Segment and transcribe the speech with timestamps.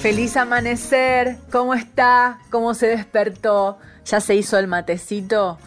[0.00, 2.38] Feliz amanecer, ¿cómo está?
[2.50, 3.76] ¿Cómo se despertó?
[4.06, 5.58] ¿Ya se hizo el matecito?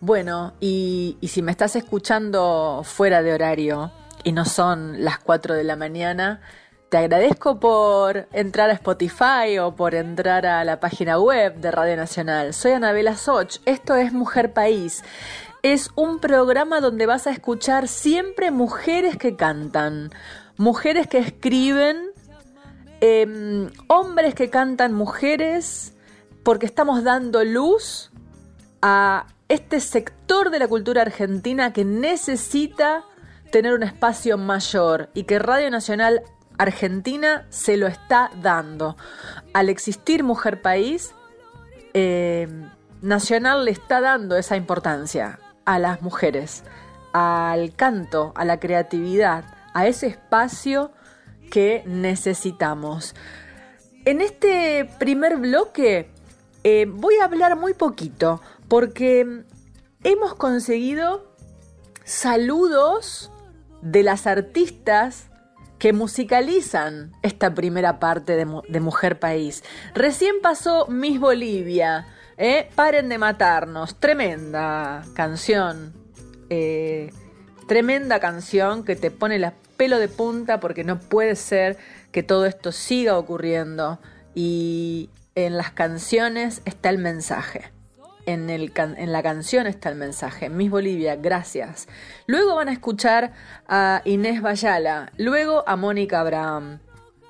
[0.00, 3.90] Bueno, y, y si me estás escuchando fuera de horario
[4.24, 6.42] y no son las 4 de la mañana,
[6.90, 11.96] te agradezco por entrar a Spotify o por entrar a la página web de Radio
[11.96, 12.52] Nacional.
[12.52, 15.02] Soy Anabela Soch, esto es Mujer País.
[15.62, 20.10] Es un programa donde vas a escuchar siempre mujeres que cantan,
[20.58, 22.07] mujeres que escriben
[23.00, 25.94] eh, hombres que cantan mujeres,
[26.42, 28.10] porque estamos dando luz
[28.82, 33.04] a este sector de la cultura argentina que necesita
[33.50, 36.22] tener un espacio mayor y que Radio Nacional
[36.58, 38.96] Argentina se lo está dando.
[39.54, 41.14] Al existir Mujer País,
[41.94, 42.48] eh,
[43.00, 46.64] Nacional le está dando esa importancia a las mujeres,
[47.12, 50.90] al canto, a la creatividad, a ese espacio
[51.50, 53.14] que necesitamos.
[54.04, 56.10] En este primer bloque
[56.64, 59.44] eh, voy a hablar muy poquito porque
[60.02, 61.34] hemos conseguido
[62.04, 63.30] saludos
[63.82, 65.28] de las artistas
[65.78, 69.62] que musicalizan esta primera parte de, Mujer País.
[69.94, 72.06] Recién pasó Miss Bolivia,
[72.36, 72.68] ¿eh?
[72.74, 75.92] Paren de matarnos, tremenda canción,
[76.50, 77.12] eh,
[77.68, 79.44] tremenda canción que te pone el
[79.78, 81.78] pelo de punta porque no puede ser
[82.12, 83.98] que todo esto siga ocurriendo
[84.34, 87.72] y en las canciones está el mensaje
[88.28, 90.50] en, el en la canción está el mensaje.
[90.50, 91.88] Miss Bolivia, gracias.
[92.26, 93.32] Luego van a escuchar
[93.66, 96.80] a Inés Bayala, luego a Mónica Abraham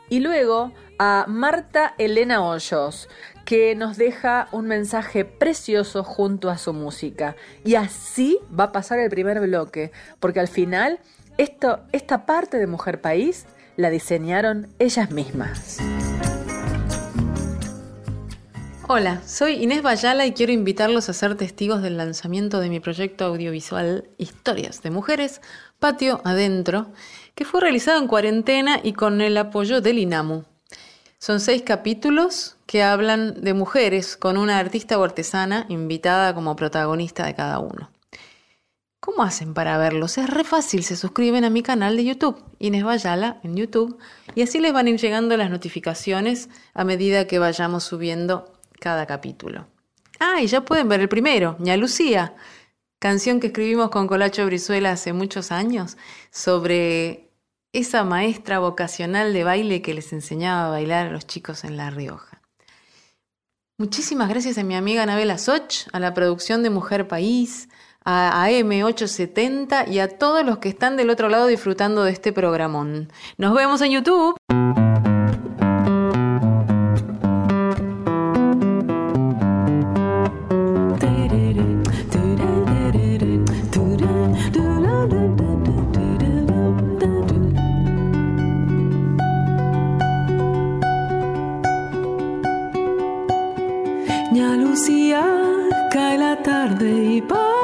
[0.08, 3.08] y luego a Marta Elena Hoyos,
[3.44, 7.36] que nos deja un mensaje precioso junto a su música.
[7.64, 10.98] Y así va a pasar el primer bloque, porque al final
[11.38, 13.46] esto, esta parte de Mujer País
[13.76, 15.78] la diseñaron ellas mismas.
[18.88, 23.26] Hola, soy Inés Bayala y quiero invitarlos a ser testigos del lanzamiento de mi proyecto
[23.26, 25.40] audiovisual Historias de Mujeres,
[25.78, 26.88] Patio Adentro,
[27.34, 30.44] que fue realizado en cuarentena y con el apoyo del INAMU.
[31.18, 37.26] Son seis capítulos que hablan de mujeres con una artista o artesana invitada como protagonista
[37.26, 37.90] de cada uno.
[39.00, 40.18] ¿Cómo hacen para verlos?
[40.18, 43.96] Es re fácil, se suscriben a mi canal de YouTube, Inés Bayala en YouTube,
[44.34, 49.06] y así les van a ir llegando las notificaciones a medida que vayamos subiendo cada
[49.06, 49.68] capítulo.
[50.18, 52.34] Ah, y ya pueden ver el primero, Ña Lucía,
[52.98, 55.96] canción que escribimos con Colacho Brizuela hace muchos años
[56.32, 57.30] sobre
[57.72, 61.90] esa maestra vocacional de baile que les enseñaba a bailar a los chicos en La
[61.90, 62.42] Rioja.
[63.78, 67.68] Muchísimas gracias a mi amiga Anabela Soch, a la producción de Mujer País,
[68.10, 73.12] a AM870 y a todos los que están del otro lado disfrutando de este programón.
[73.36, 74.36] Nos vemos en YouTube.
[94.56, 95.22] Lucía,
[95.90, 97.57] cae la tarde y.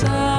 [0.00, 0.29] sun.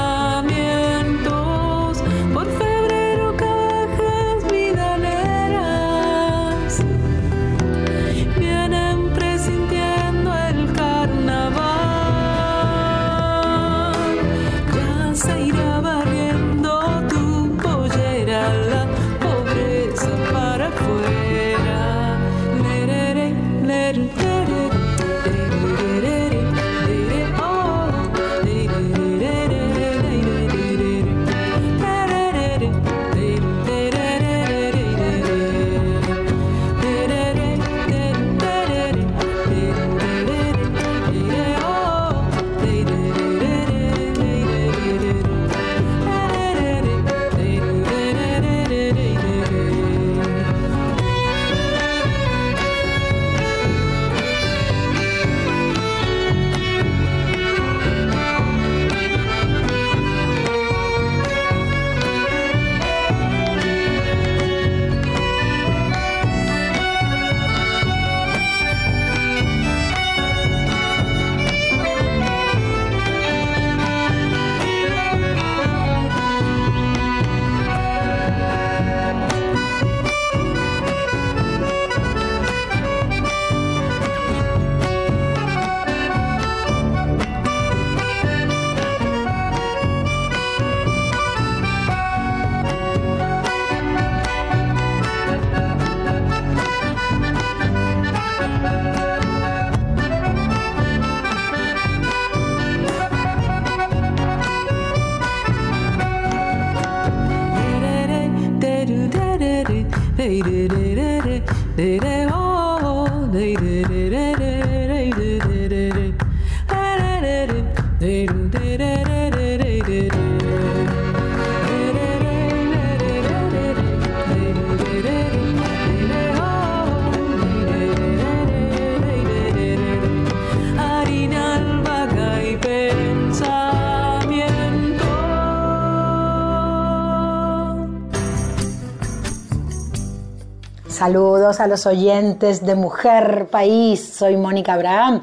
[141.60, 145.22] A los oyentes de Mujer País, soy Mónica Abraham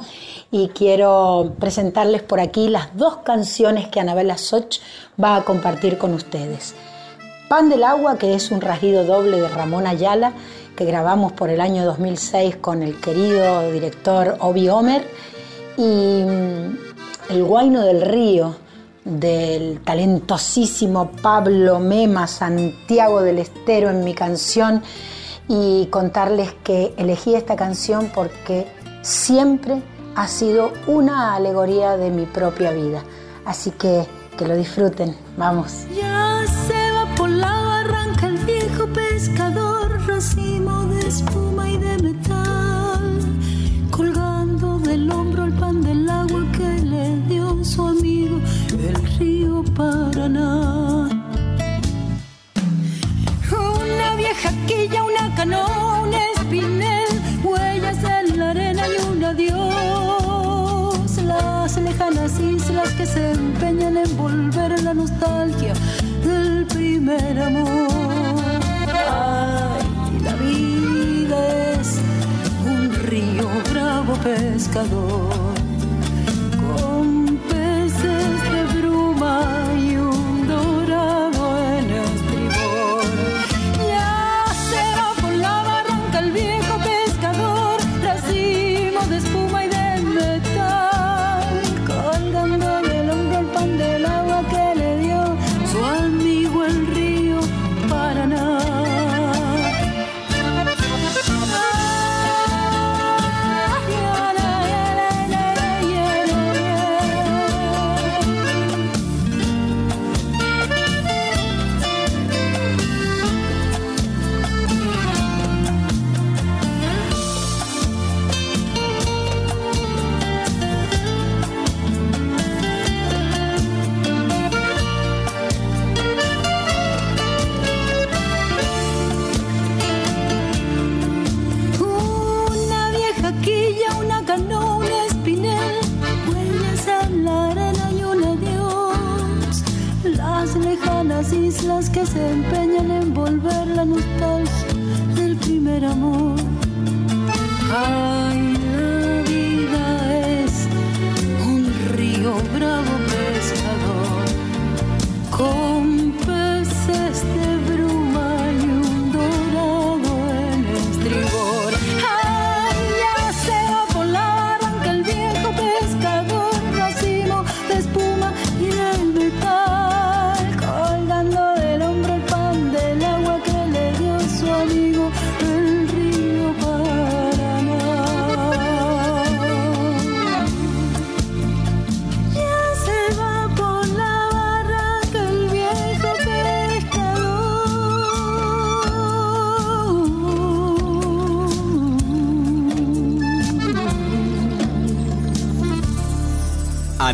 [0.50, 4.78] y quiero presentarles por aquí las dos canciones que Anabela Soch
[5.22, 6.74] va a compartir con ustedes.
[7.48, 10.34] Pan del Agua, que es un rasguido doble de Ramón Ayala,
[10.76, 15.08] que grabamos por el año 2006 con el querido director Obi Homer,
[15.78, 16.78] y mm,
[17.30, 18.54] El Guaino del Río,
[19.02, 24.82] del talentosísimo Pablo Mema Santiago del Estero en mi canción
[25.48, 28.66] y contarles que elegí esta canción porque
[29.02, 29.82] siempre
[30.14, 33.02] ha sido una alegoría de mi propia vida.
[33.44, 34.06] Así que
[34.38, 35.14] que lo disfruten.
[35.36, 35.84] Vamos.
[54.88, 57.08] Quilla, una canoa, un espinel,
[57.42, 59.58] huellas en la arena y un adiós.
[61.24, 65.72] Las lejanas islas que se empeñan en volver la nostalgia
[66.24, 67.88] del primer amor.
[69.10, 72.00] Ay, la vida es
[72.66, 75.57] un río bravo pescador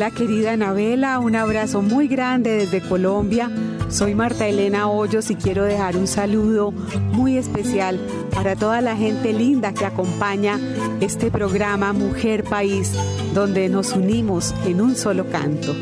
[0.00, 3.50] Hola querida Anabela, un abrazo muy grande desde Colombia.
[3.90, 8.00] Soy Marta Elena Hoyos y quiero dejar un saludo muy especial
[8.34, 10.58] para toda la gente linda que acompaña
[11.02, 12.94] este programa Mujer País,
[13.34, 15.74] donde nos unimos en un solo canto.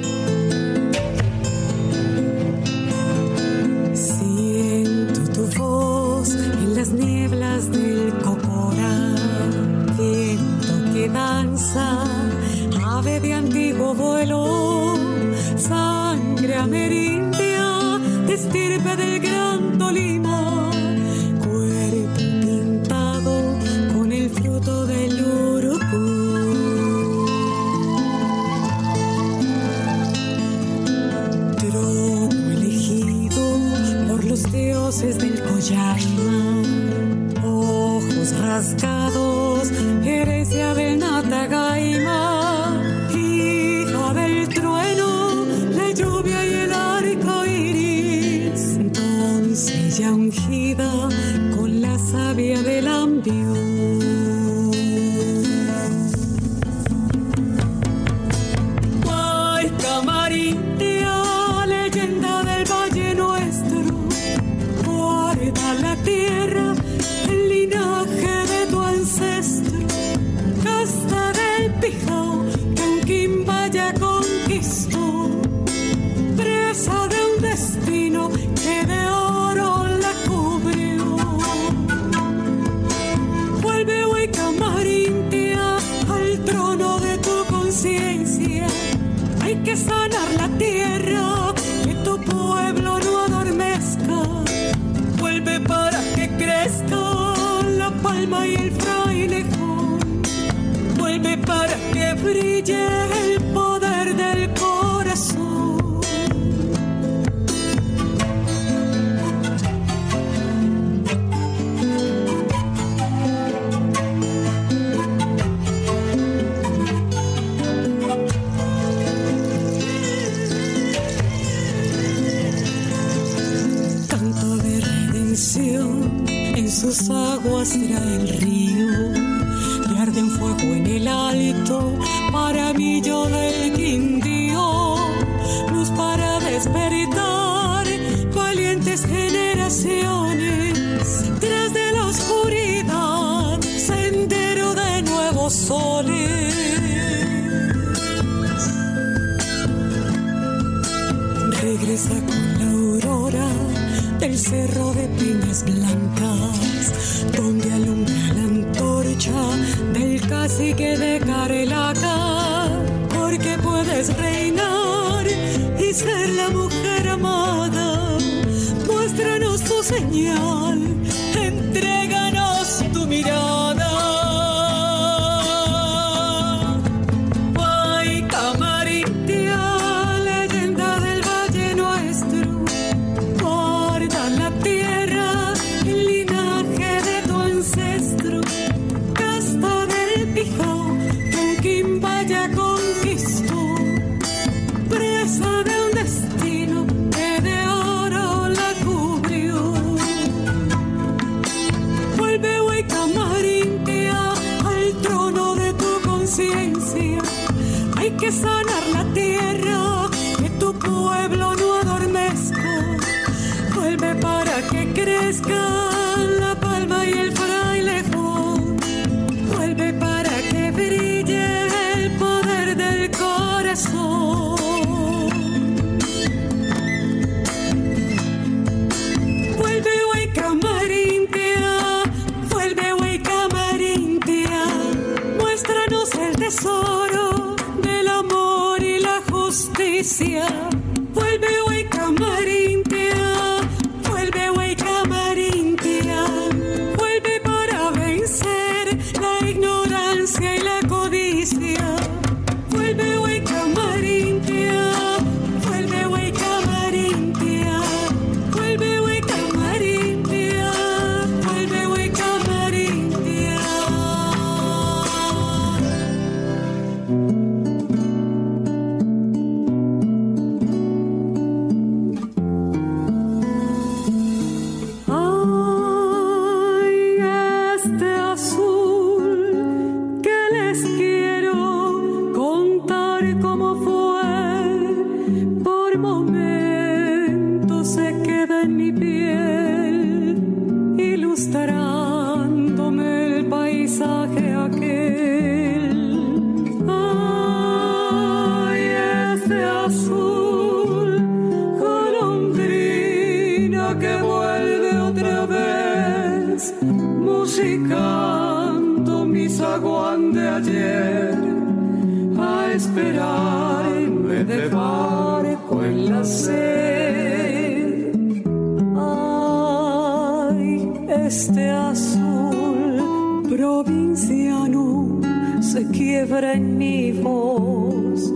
[321.08, 325.20] Este azul provinciano
[325.60, 328.32] se quiebra en mi voz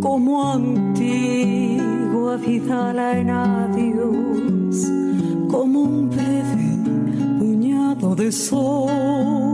[0.00, 4.90] como antigua vida en adiós,
[5.50, 9.51] como un breve puñado de sol.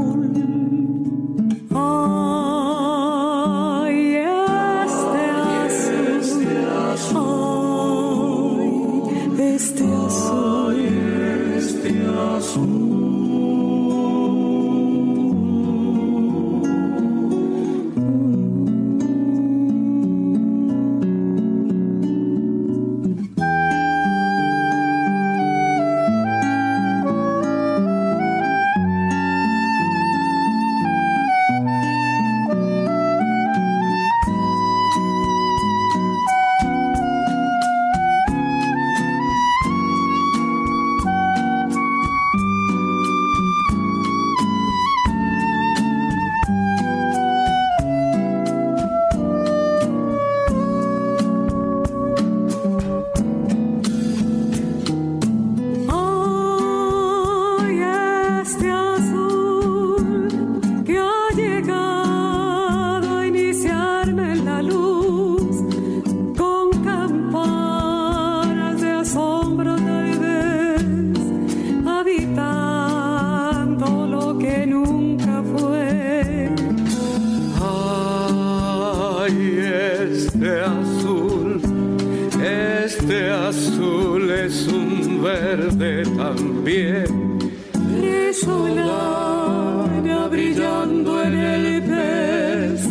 [88.29, 92.87] Resolana brillando en el pez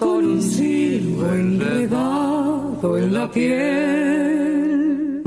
[0.00, 5.22] con un silbo enredado en la piel.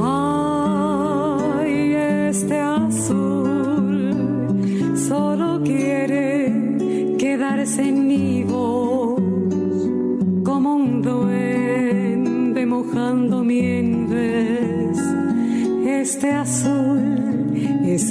[0.00, 1.92] Ay,
[2.30, 4.16] este azul
[4.96, 9.20] solo quiere quedarse en mi voz
[10.42, 14.98] como un duende mojando mi envés.
[15.84, 17.11] Este azul
[17.94, 18.10] es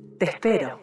[0.21, 0.79] Te espero.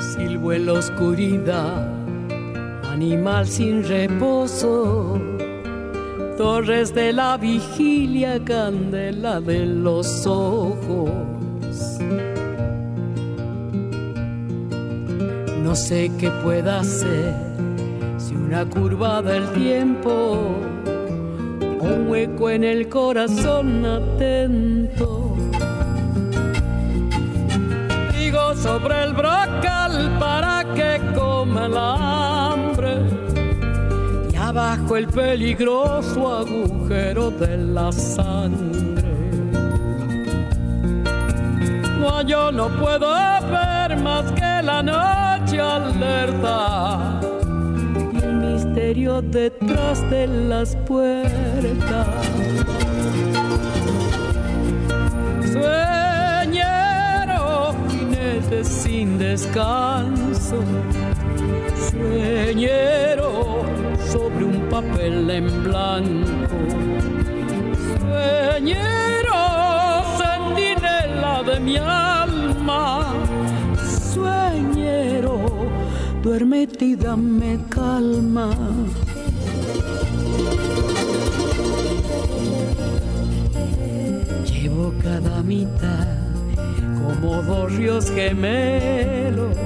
[0.00, 1.86] Silbo la oscuridad,
[2.90, 5.20] animal sin reposo.
[6.38, 11.39] Torres de la vigilia, candela de los ojos.
[15.70, 17.32] No sé qué pueda hacer
[18.18, 20.56] si una curva del tiempo,
[21.78, 25.36] un hueco en el corazón atento.
[28.18, 32.96] Digo sobre el brocal para que coma el hambre
[34.32, 39.08] y abajo el peligroso agujero de la sangre.
[42.00, 43.08] No, yo no puedo
[43.52, 45.19] ver más que la noche
[45.60, 47.20] alerta
[48.12, 52.06] y el misterio detrás de las puertas.
[55.52, 57.42] Sueñero,
[57.90, 60.62] jinete sin descanso.
[61.90, 63.64] Sueñero
[64.10, 66.30] sobre un papel en blanco.
[68.00, 69.40] Sueñero,
[70.18, 73.12] sentinela de de mi alma.
[76.22, 78.50] Duérmete y dame calma.
[84.44, 86.08] Llevo cada mitad
[87.02, 89.56] como dos ríos gemelos.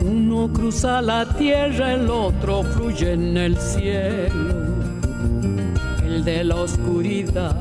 [0.00, 4.64] Uno cruza la tierra, el otro fluye en el cielo.
[6.04, 7.54] El de la oscuridad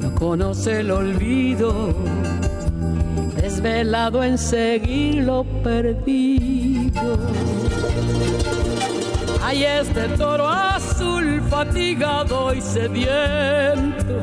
[0.00, 1.94] no conoce el olvido,
[3.36, 6.81] desvelado en seguir lo perdido.
[9.42, 14.14] Hay este toro azul fatigado y sediento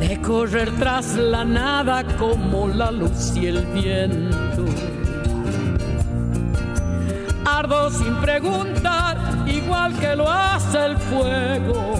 [0.00, 4.64] de correr tras la nada como la luz y el viento.
[7.44, 11.94] Ardo sin preguntar, igual que lo hace el fuego.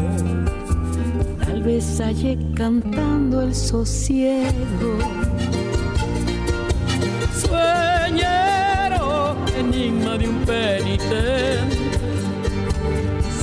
[1.45, 5.19] Tal vez hallé cantando el sosiego.
[10.11, 11.77] Enigma de un penitente.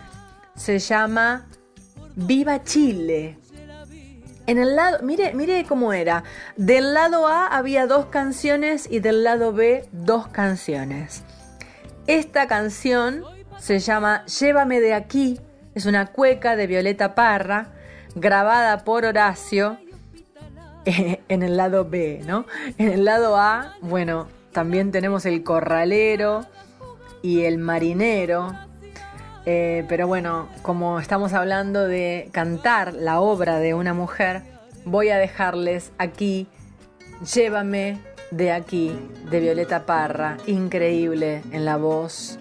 [0.56, 1.46] Se llama
[2.16, 3.38] Viva Chile.
[4.48, 6.24] En el lado, mire, mire cómo era.
[6.56, 11.24] Del lado A había dos canciones y del lado B dos canciones.
[12.08, 13.26] Esta canción
[13.60, 15.40] se llama Llévame de aquí,
[15.76, 17.74] es una cueca de Violeta Parra,
[18.16, 19.78] grabada por Horacio
[20.86, 22.46] en el lado B, ¿no?
[22.78, 26.46] En el lado A, bueno, también tenemos el corralero
[27.22, 28.54] y el marinero,
[29.46, 34.44] eh, pero bueno, como estamos hablando de cantar la obra de una mujer,
[34.86, 36.48] voy a dejarles aquí
[37.36, 37.98] Llévame
[38.32, 38.98] de aquí,
[39.30, 42.40] de Violeta Parra, increíble en la voz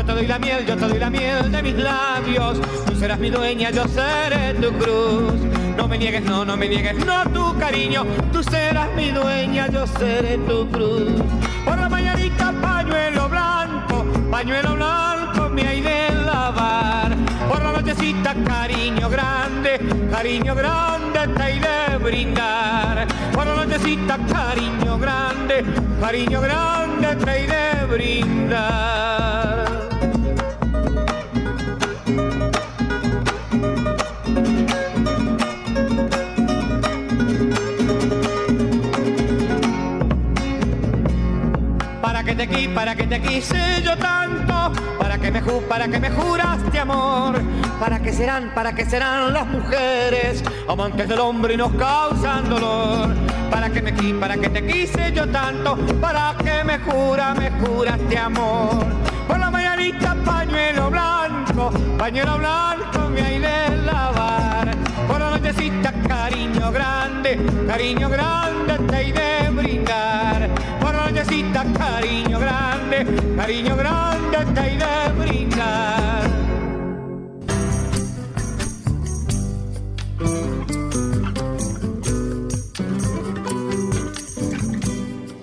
[0.03, 2.59] Yo te doy la miel, yo te doy la miel de mis labios.
[2.85, 5.33] Tú serás mi dueña, yo seré tu cruz.
[5.77, 8.03] No me niegues, no, no me niegues, no, tu cariño.
[8.33, 11.13] Tú serás mi dueña, yo seré tu cruz.
[11.63, 17.15] Por la mañanita, pañuelo blanco, pañuelo blanco, me hay de lavar.
[17.47, 19.79] Por la nochecita, cariño grande,
[20.11, 23.07] cariño grande, te iré a brindar.
[23.31, 25.63] Por la nochecita, cariño grande,
[26.01, 28.92] cariño grande te iré brindar.
[43.21, 47.41] Quise yo tanto, para que me para que me juraste amor,
[47.79, 53.13] para que serán, para que serán las mujeres amantes del hombre y nos causan dolor.
[53.51, 58.17] Para que me para que te quise yo tanto, para que me jura, me juraste
[58.17, 58.85] amor.
[59.27, 64.71] Por la mañanita pañuelo blanco, pañuelo blanco me hay de lavar.
[65.07, 70.49] Por la nochecita cariño grande, cariño grande te he de brindar.
[70.81, 72.12] Por la nochecita cariño
[73.43, 76.31] cariño grande te brindar.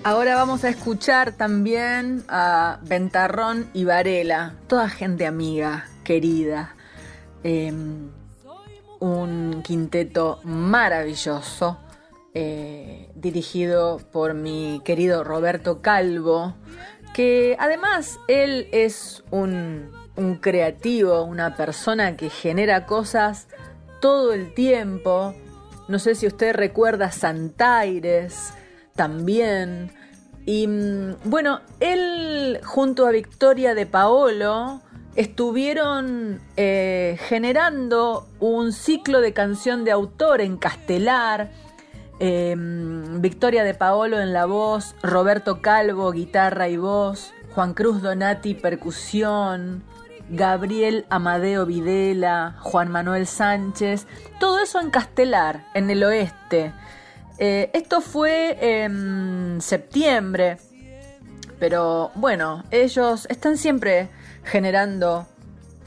[0.03, 6.73] Ahora vamos a escuchar también a Ventarrón y Varela, toda gente amiga, querida.
[7.43, 7.71] Eh,
[8.99, 11.77] un quinteto maravilloso,
[12.33, 16.55] eh, dirigido por mi querido Roberto Calvo,
[17.13, 19.91] que además él es un,
[20.39, 23.47] creativo, una persona que genera cosas
[24.01, 25.33] todo el tiempo.
[25.87, 28.53] No sé si usted recuerda Santaires
[28.95, 29.91] también.
[30.45, 34.81] Y mm, bueno, él junto a Victoria de Paolo
[35.15, 41.51] estuvieron eh, generando un ciclo de canción de autor en castelar.
[42.23, 48.53] Eh, Victoria de Paolo en la voz, Roberto Calvo, guitarra y voz, Juan Cruz Donati,
[48.53, 49.81] percusión,
[50.29, 54.05] Gabriel Amadeo Videla, Juan Manuel Sánchez,
[54.39, 56.73] todo eso en castelar, en el oeste.
[57.39, 60.57] Eh, esto fue en septiembre,
[61.59, 64.09] pero bueno, ellos están siempre
[64.43, 65.25] generando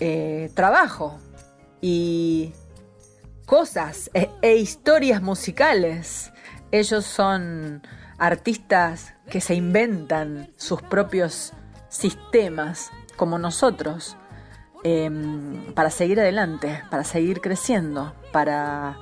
[0.00, 1.16] eh, trabajo
[1.80, 2.54] y
[3.46, 6.32] cosas e, e historias musicales.
[6.70, 7.82] Ellos son
[8.18, 11.52] artistas que se inventan sus propios
[11.88, 14.16] sistemas, como nosotros,
[14.82, 18.98] em, para seguir adelante, para seguir creciendo, para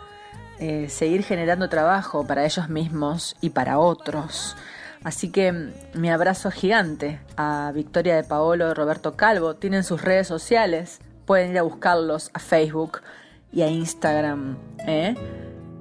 [0.58, 4.56] eh, seguir generando trabajo para ellos mismos y para otros.
[5.02, 9.54] Así que mm, mi abrazo gigante a Victoria de Paolo y Roberto Calvo.
[9.54, 13.00] Tienen sus redes sociales, pueden ir a buscarlos a Facebook
[13.52, 14.56] y a Instagram.
[14.86, 15.14] ¿eh?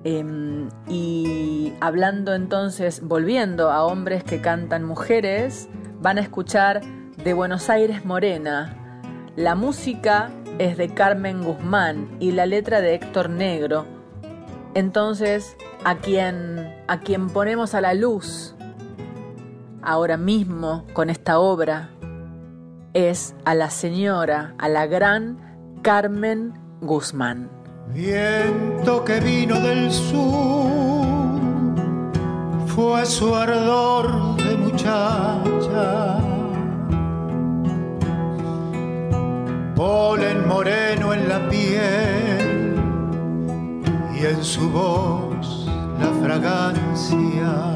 [0.03, 5.69] Em, y hablando entonces, volviendo a hombres que cantan mujeres,
[6.01, 6.81] van a escuchar
[7.23, 8.75] de Buenos Aires Morena.
[9.35, 13.85] La música es de Carmen Guzmán y la letra de Héctor Negro.
[14.73, 18.55] Entonces, a quien, a quien ponemos a la luz
[19.81, 21.89] ahora mismo con esta obra
[22.93, 27.60] es a la señora, a la gran Carmen Guzmán.
[27.93, 30.71] Viento que vino del sur
[32.67, 36.17] fue su ardor de muchacha.
[39.75, 42.75] Polen moreno en la piel
[44.17, 45.67] y en su voz
[45.99, 47.71] la fragancia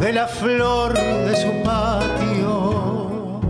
[0.00, 3.40] de la flor de su patio.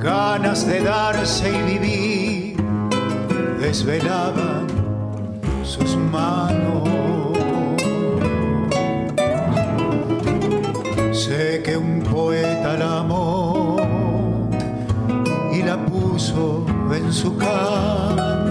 [0.00, 2.56] Ganas de darse y vivir
[3.60, 4.66] desvelaban
[5.64, 6.88] sus manos.
[11.12, 13.76] Sé que un poeta la amó
[15.52, 18.41] y la puso en su canto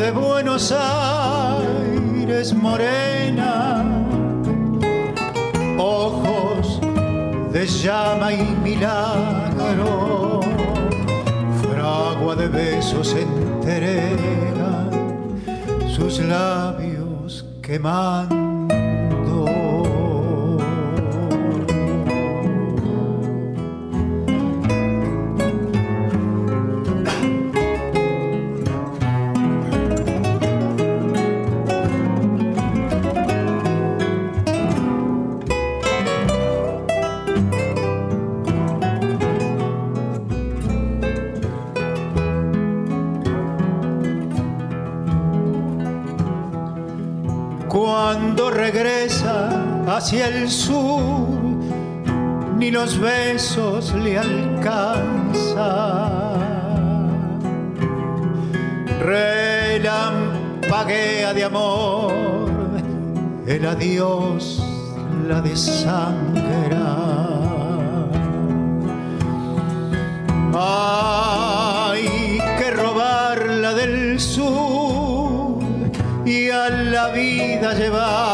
[0.00, 3.84] de Buenos Aires morena
[5.76, 6.80] ojos
[7.52, 10.40] de llama y milagro
[11.82, 14.90] agua de besos entregan
[15.94, 18.39] sus labios quemando.
[50.00, 51.28] Hacia el sur,
[52.56, 55.60] ni los besos le alcanzan.
[58.98, 62.14] Relampaguea de amor,
[63.46, 64.64] el adiós
[65.28, 66.96] la desangra.
[70.54, 75.58] Hay que robarla del sur
[76.24, 78.29] y a la vida llevarla,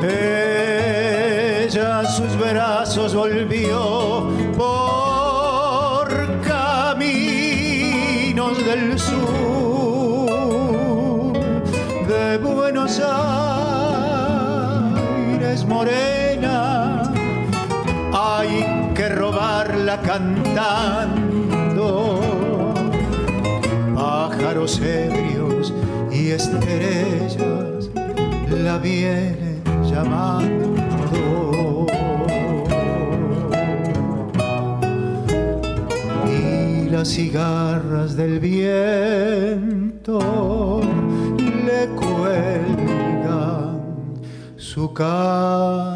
[0.02, 4.97] Ella sus brazos volvió por
[8.88, 10.28] del sur
[12.08, 13.00] de Buenos
[15.28, 17.02] Aires morena.
[18.14, 21.34] Hay que robarla cantando
[23.94, 25.74] pájaros ebrios
[26.10, 27.90] y estrellas
[28.50, 30.77] la vienen llamando.
[37.08, 40.18] Cigarras del viento
[41.38, 43.80] le cuelgan
[44.56, 45.87] su canto.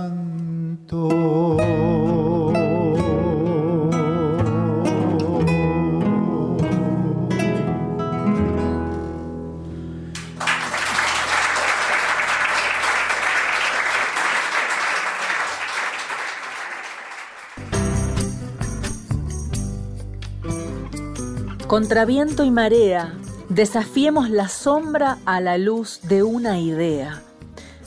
[21.72, 23.14] Contra viento y marea,
[23.48, 27.22] desafiemos la sombra a la luz de una idea.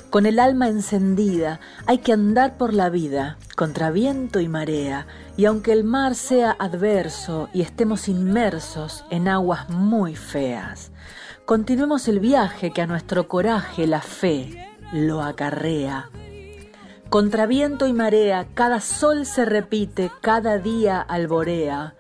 [0.10, 5.06] Con el alma encendida hay que andar por la vida, contra viento y marea,
[5.38, 10.90] y aunque el mar sea adverso y estemos inmersos en aguas muy feas,
[11.46, 16.10] continuemos el viaje que a nuestro coraje la fe lo acarrea.
[17.12, 21.94] Contra viento y marea, cada sol se repite, cada día alborea,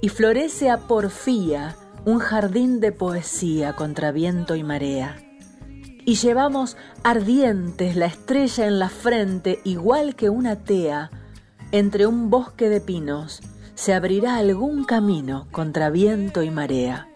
[0.00, 5.16] y florece a porfía un jardín de poesía contra viento y marea.
[6.04, 11.10] Y llevamos ardientes la estrella en la frente, igual que una tea,
[11.72, 13.40] entre un bosque de pinos
[13.74, 17.08] se abrirá algún camino contra viento y marea.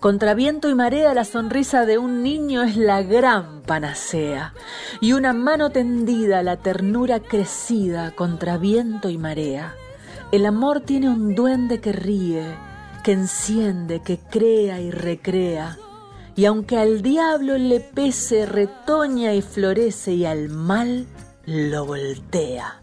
[0.00, 4.54] Contra viento y marea la sonrisa de un niño es la gran panacea,
[5.00, 9.74] y una mano tendida la ternura crecida contra viento y marea.
[10.30, 12.54] El amor tiene un duende que ríe,
[13.02, 15.78] que enciende, que crea y recrea,
[16.36, 21.06] y aunque al diablo le pese, retoña y florece, y al mal
[21.46, 22.82] lo voltea.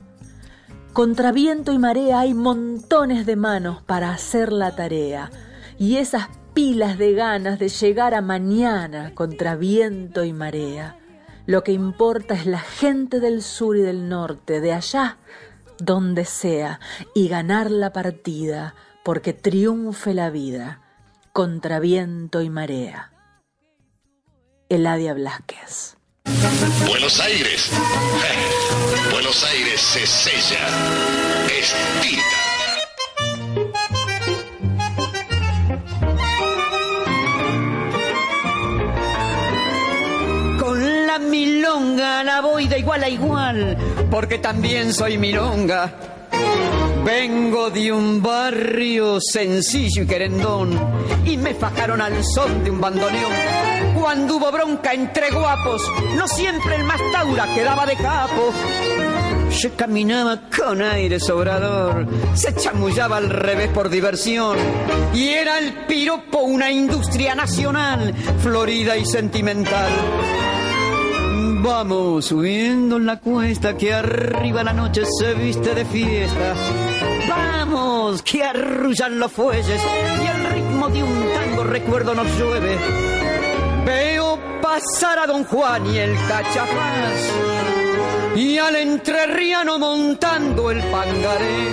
[0.92, 5.30] Contra viento y marea hay montones de manos para hacer la tarea,
[5.78, 10.98] y esas pilas de ganas de llegar a mañana contra viento y marea.
[11.46, 15.20] Lo que importa es la gente del sur y del norte, de allá
[15.78, 16.80] donde sea,
[17.14, 20.82] y ganar la partida, porque triunfe la vida,
[21.34, 23.12] contra viento y marea.
[24.70, 25.98] Eladia Blasquez.
[26.88, 27.72] Buenos Aires.
[29.12, 30.68] Buenos Aires se sella.
[31.48, 32.46] Es tinta.
[40.60, 43.78] Con la milonga la voy de igual a igual,
[44.16, 45.92] porque también soy milonga.
[47.04, 50.80] Vengo de un barrio sencillo y querendón,
[51.26, 53.34] y me fajaron al son de un bandoneón.
[53.94, 55.82] Cuando hubo bronca entre guapos,
[56.16, 58.54] no siempre el más taura quedaba de capo.
[59.60, 64.58] Yo caminaba con aire sobrador, se chamullaba al revés por diversión.
[65.14, 69.92] Y era el piropo una industria nacional, florida y sentimental.
[71.78, 76.56] Vamos subiendo la cuesta que arriba la noche se viste de fiesta.
[77.28, 82.78] Vamos, que arrullan los fuelles y el ritmo de un tango recuerdo nos llueve.
[83.86, 87.32] Veo pasar a Don Juan y el cachafaz
[88.38, 91.68] y al entrerriano montando el pangaré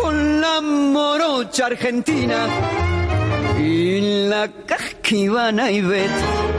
[0.00, 2.46] con la morocha argentina
[3.58, 6.49] y la casquivana y bet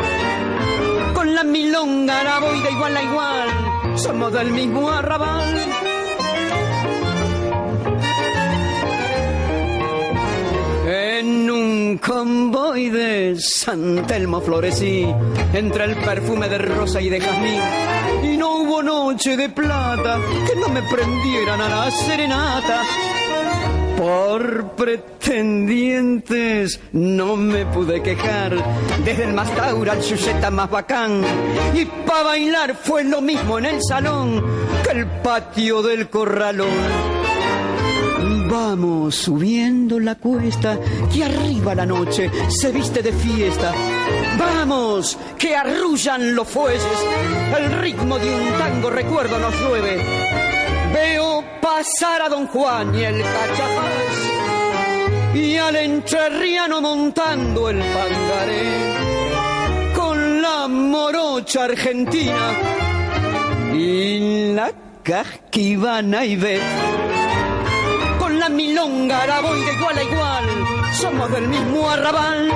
[1.35, 3.49] la milonga, la voy de igual a igual,
[3.97, 5.55] somos del mismo arrabal.
[10.87, 15.07] En un convoy de San Telmo florecí
[15.53, 17.61] entre el perfume de rosa y de jazmín.
[18.23, 22.83] Y no hubo noche de plata que no me prendieran a la serenata
[23.97, 28.55] por pretendientes no me pude quejar,
[29.03, 31.23] desde el más al chucheta más bacán.
[31.73, 34.43] Y para bailar fue lo mismo en el salón
[34.83, 37.21] que el patio del corralón.
[38.51, 40.77] Vamos subiendo la cuesta,
[41.13, 43.73] que arriba la noche se viste de fiesta.
[44.37, 46.83] Vamos, que arrullan los fuelles,
[47.57, 50.60] el ritmo de un tango recuerdo nos llueve.
[50.93, 54.41] Veo pasar a don Juan y el cachapaz
[55.33, 62.51] y al entrerriano montando el pangaré con la morocha argentina
[63.73, 64.71] y la
[65.03, 66.59] casquivana y ve
[68.19, 70.45] con la milonga la voy de igual a igual
[70.93, 72.51] somos del mismo arrabal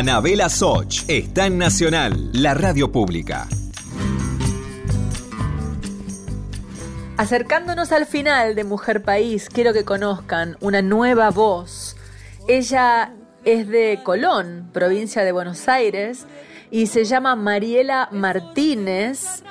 [0.00, 3.46] Anabela Soch está en Nacional, la radio pública.
[7.18, 11.98] Acercándonos al final de Mujer País, quiero que conozcan una nueva voz.
[12.48, 13.12] Ella
[13.44, 16.26] es de Colón, provincia de Buenos Aires,
[16.70, 19.42] y se llama Mariela Martínez.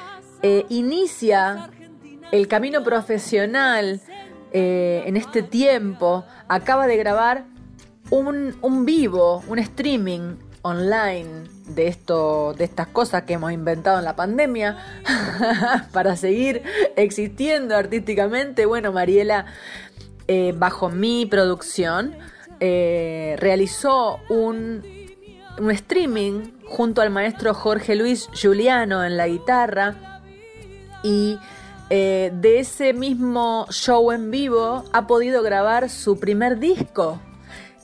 [0.41, 1.69] Eh, inicia
[2.31, 4.01] el camino profesional
[4.51, 6.25] eh, en este tiempo.
[6.47, 7.45] Acaba de grabar
[8.11, 14.15] un, vivo, un streaming online de esto, de estas cosas que hemos inventado en la
[14.15, 14.77] pandemia
[15.93, 16.63] para seguir
[16.95, 18.65] existiendo artísticamente.
[18.65, 19.45] Bueno, Mariela,
[20.27, 22.15] eh, bajo mi producción,
[22.59, 24.83] eh, realizó un,
[25.59, 29.95] un streaming junto al maestro Jorge Luis Giuliano en la guitarra
[31.03, 31.39] y
[31.89, 37.19] eh, de ese mismo show en vivo ha podido grabar su primer disco.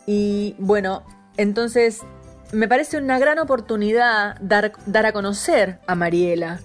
[0.05, 1.03] Y bueno,
[1.37, 2.01] entonces
[2.51, 6.59] me parece una gran oportunidad dar, dar a conocer a Mariela,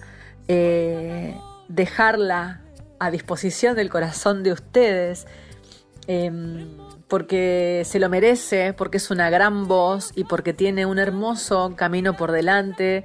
[0.47, 1.35] eh,
[1.67, 2.61] dejarla
[2.99, 5.25] a disposición del corazón de ustedes,
[6.07, 6.31] eh,
[7.07, 12.15] porque se lo merece, porque es una gran voz y porque tiene un hermoso camino
[12.15, 13.03] por delante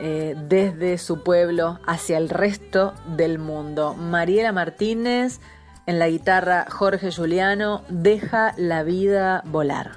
[0.00, 3.94] eh, desde su pueblo hacia el resto del mundo.
[3.94, 5.40] Mariela Martínez
[5.88, 9.92] en la guitarra Jorge Juliano, Deja la vida volar.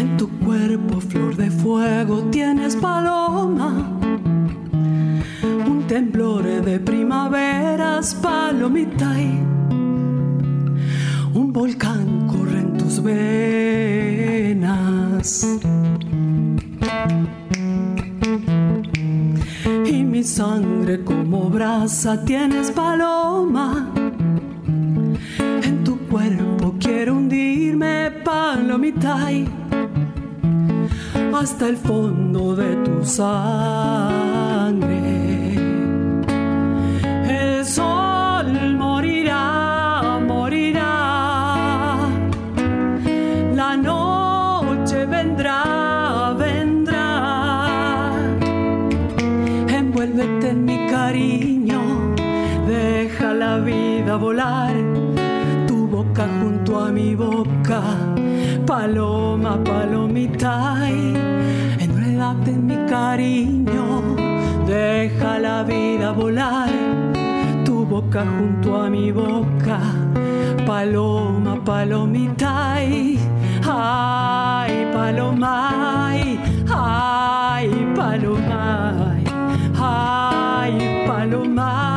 [0.00, 4.00] En tu cuerpo, flor de fuego, tienes paloma.
[5.42, 9.20] Un temblor de primaveras, palomita.
[9.20, 9.42] y
[11.34, 13.86] Un volcán corre en tus venas.
[20.24, 23.92] Sangre como brasa tienes paloma.
[25.62, 29.30] En tu cuerpo quiero hundirme, palomita.
[31.34, 34.93] hasta el fondo de tu sangre.
[54.14, 54.74] Vida volar.
[55.66, 57.82] Tu boca junto a mi boca,
[58.66, 60.88] paloma, palomita.
[60.88, 61.14] y
[61.82, 64.16] Enredate en mi cariño,
[64.66, 66.70] deja la vida volar.
[67.64, 69.80] Tu boca junto a mi boca,
[70.66, 72.82] paloma, palomita.
[72.82, 73.18] y
[73.66, 79.16] Ay, paloma, ay, ay, paloma.
[79.76, 81.93] Ay, paloma,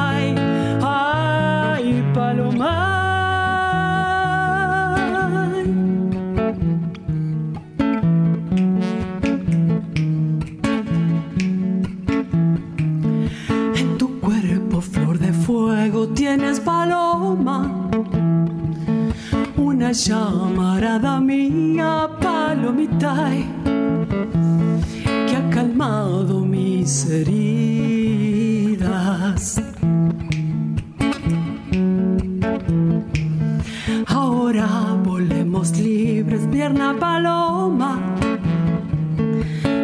[16.38, 17.90] tienes paloma.
[19.58, 23.32] Una llamarada mía, palomita,
[25.28, 28.00] que ha calmado mis heridas.
[34.06, 34.68] Ahora
[35.04, 38.00] volemos libres, pierna paloma.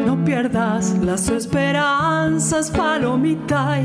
[0.06, 3.80] No pierdas las esperanzas, palomita.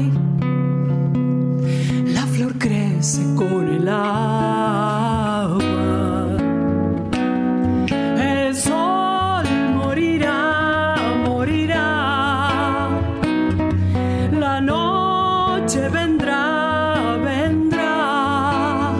[3.17, 5.57] Con el agua.
[8.21, 10.95] El sol morirá,
[11.25, 12.91] morirá.
[14.31, 18.93] La noche vendrá, vendrá.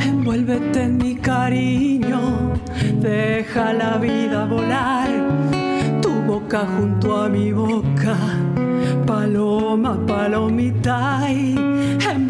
[0.00, 2.52] Envuélvete en mi cariño,
[3.00, 5.08] deja la vida volar.
[6.02, 8.16] Tu boca junto a mi boca,
[9.06, 11.30] paloma, palomita.
[11.30, 11.61] y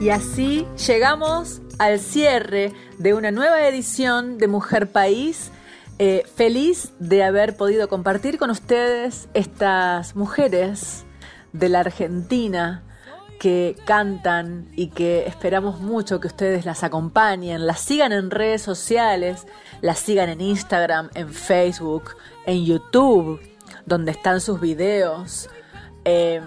[0.00, 5.50] Y así llegamos al cierre de una nueva edición de Mujer País.
[5.98, 11.04] Eh, feliz de haber podido compartir con ustedes estas mujeres
[11.52, 12.84] de la Argentina
[13.40, 19.48] que cantan y que esperamos mucho que ustedes las acompañen, las sigan en redes sociales,
[19.80, 22.14] las sigan en Instagram, en Facebook,
[22.46, 23.40] en YouTube,
[23.84, 25.50] donde están sus videos.
[26.04, 26.40] Eh,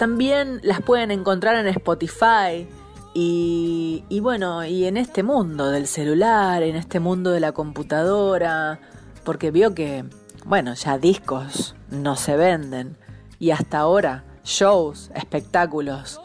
[0.00, 2.66] también las pueden encontrar en Spotify
[3.12, 8.80] y, bueno, y en este mundo del celular, en este mundo de la computadora,
[9.24, 10.06] porque vio que,
[10.46, 12.96] bueno, ya discos no se venden
[13.38, 16.18] y hasta ahora shows, espectáculos,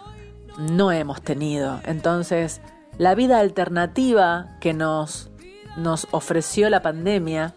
[0.57, 1.81] no hemos tenido.
[1.83, 2.61] Entonces,
[2.97, 5.31] la vida alternativa que nos,
[5.75, 7.53] nos ofreció la pandemia,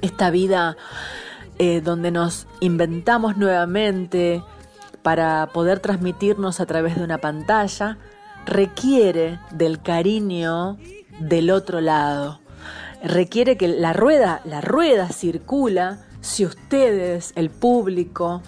[0.00, 0.76] esta vida
[1.58, 4.44] eh, donde nos inventamos nuevamente,
[5.04, 7.98] para poder transmitirnos a través de una pantalla
[8.46, 10.78] requiere del cariño
[11.20, 12.40] del otro lado.
[13.02, 18.40] Requiere que la rueda, la rueda circula si ustedes, el público,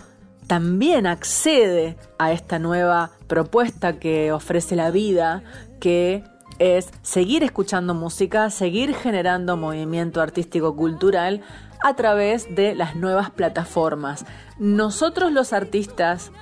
[0.46, 5.42] también accede a esta nueva propuesta que ofrece la vida,
[5.78, 6.24] que
[6.58, 11.42] es seguir escuchando música, seguir generando movimiento artístico cultural
[11.82, 14.24] a través de las nuevas plataformas.
[14.58, 16.32] Nosotros los artistas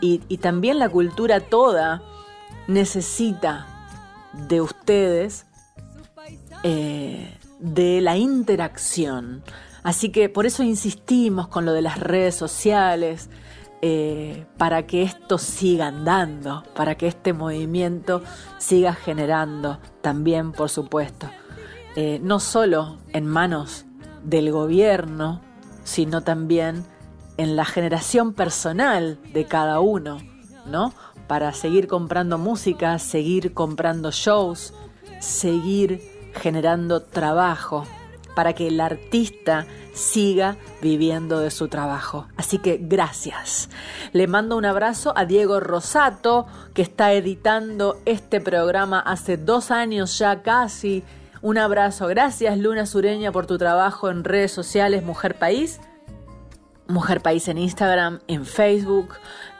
[0.00, 2.02] y, también la cultura toda
[2.66, 3.66] necesita
[4.32, 5.46] de ustedes
[6.62, 9.42] eh, de la interacción.
[9.82, 13.30] Así que por eso insistimos con lo de las redes sociales,
[13.86, 18.22] eh, para que esto siga andando, para que este movimiento
[18.56, 21.28] siga generando también, por supuesto,
[21.94, 23.84] eh, no solo en manos
[24.24, 25.40] del gobierno,
[25.84, 26.84] sino también
[27.36, 30.18] en la generación personal de cada uno,
[30.66, 30.92] ¿no?
[31.26, 34.74] Para seguir comprando música, seguir comprando shows,
[35.20, 36.02] seguir
[36.34, 37.84] generando trabajo,
[38.34, 42.26] para que el artista siga viviendo de su trabajo.
[42.36, 43.70] Así que gracias.
[44.12, 50.18] Le mando un abrazo a Diego Rosato, que está editando este programa hace dos años
[50.18, 51.04] ya casi.
[51.44, 52.06] Un abrazo.
[52.06, 55.78] Gracias Luna Sureña por tu trabajo en redes sociales Mujer País.
[56.88, 59.16] Mujer País en Instagram, en Facebook,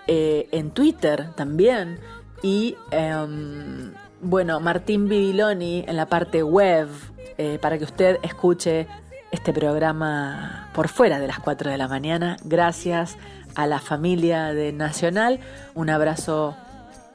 [0.06, 2.00] eh, en Twitter también.
[2.42, 6.88] Y em, bueno, Martín Bibiloni en la parte web,
[7.36, 8.88] eh, para que usted escuche
[9.30, 12.38] este programa por fuera de las 4 de la mañana.
[12.44, 13.18] Gracias
[13.56, 15.38] a la familia de Nacional.
[15.74, 16.56] Un abrazo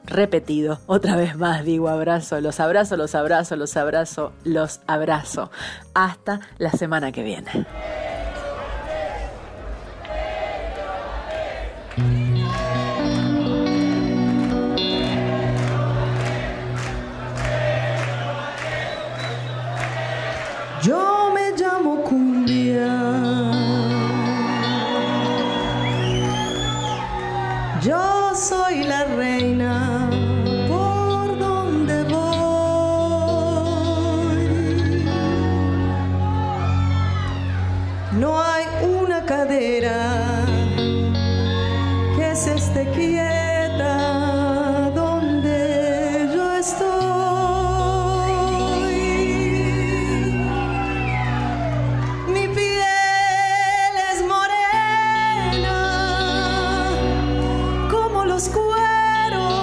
[0.04, 0.80] repetido.
[0.86, 5.50] Otra vez más digo abrazo, los abrazo, los abrazo, los abrazo, los abrazo.
[5.94, 7.66] Hasta la semana que viene.
[20.82, 21.19] Yo
[42.70, 43.96] esté quieta
[44.94, 46.90] donde yo estoy.
[52.28, 55.78] Mi piel es morena
[57.90, 59.59] como los cueros.